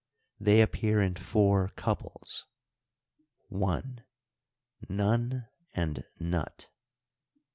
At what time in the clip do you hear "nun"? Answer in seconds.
4.89-5.47